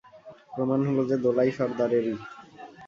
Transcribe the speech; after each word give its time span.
প্রমাণ 0.53 0.79
হল 0.87 0.97
সে 1.09 1.15
দোলাই 1.25 1.49
সর্দারেরই। 1.57 2.15